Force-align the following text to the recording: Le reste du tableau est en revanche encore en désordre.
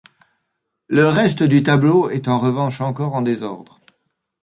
Le 0.87 1.07
reste 1.07 1.43
du 1.43 1.61
tableau 1.61 2.09
est 2.09 2.27
en 2.27 2.39
revanche 2.39 2.81
encore 2.81 3.13
en 3.13 3.21
désordre. 3.21 3.79